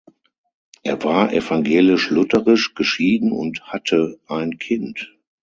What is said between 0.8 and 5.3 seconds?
Er war evangelisch-lutherisch, geschieden und hatte ein Kind.